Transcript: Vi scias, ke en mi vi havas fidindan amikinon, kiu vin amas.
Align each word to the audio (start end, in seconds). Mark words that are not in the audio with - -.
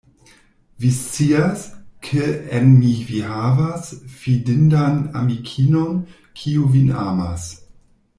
Vi 0.83 0.89
scias, 0.99 1.65
ke 2.07 2.23
en 2.59 2.71
mi 2.77 2.93
vi 3.09 3.19
havas 3.33 3.91
fidindan 4.23 4.97
amikinon, 5.21 6.01
kiu 6.41 6.65
vin 6.77 6.91
amas. 7.05 7.47